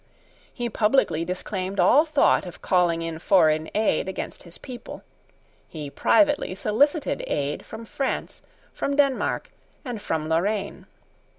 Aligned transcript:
He 0.51 0.67
publicly 0.67 1.23
disclaimed 1.23 1.79
all 1.79 2.05
thought 2.05 2.47
of 2.47 2.59
calling 2.63 3.03
in 3.03 3.19
foreign 3.19 3.69
aid 3.75 4.09
against 4.09 4.41
his 4.41 4.57
people: 4.57 5.03
he 5.67 5.91
privately 5.91 6.55
solicited 6.55 7.23
aid 7.27 7.63
from 7.67 7.85
France, 7.85 8.41
from 8.73 8.95
Denmark, 8.95 9.51
and 9.85 10.01
from 10.01 10.27
Lorraine. 10.27 10.87